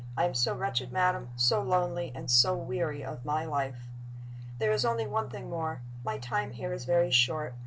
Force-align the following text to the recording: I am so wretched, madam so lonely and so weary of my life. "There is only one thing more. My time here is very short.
I 0.17 0.25
am 0.25 0.33
so 0.33 0.55
wretched, 0.55 0.91
madam 0.91 1.29
so 1.35 1.61
lonely 1.61 2.11
and 2.15 2.31
so 2.31 2.55
weary 2.57 3.03
of 3.05 3.23
my 3.23 3.45
life. 3.45 3.81
"There 4.57 4.71
is 4.71 4.83
only 4.83 5.05
one 5.05 5.29
thing 5.29 5.47
more. 5.47 5.83
My 6.03 6.17
time 6.17 6.49
here 6.53 6.73
is 6.73 6.85
very 6.85 7.11
short. 7.11 7.53